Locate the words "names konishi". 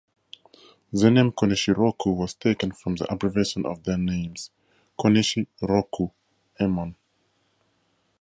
3.99-5.45